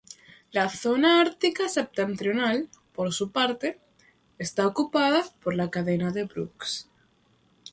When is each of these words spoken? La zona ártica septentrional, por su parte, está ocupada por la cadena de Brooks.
La 0.57 0.67
zona 0.69 1.21
ártica 1.21 1.69
septentrional, 1.69 2.69
por 2.91 3.13
su 3.13 3.31
parte, 3.31 3.79
está 4.39 4.65
ocupada 4.65 5.23
por 5.43 5.53
la 5.53 5.69
cadena 5.69 6.09
de 6.09 6.23
Brooks. 6.23 6.89